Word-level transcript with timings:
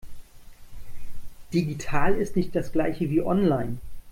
Digital 1.53 2.15
ist 2.15 2.35
nicht 2.35 2.55
das 2.55 2.71
Gleiche 2.71 3.11
wie 3.11 3.21
online. 3.21 3.77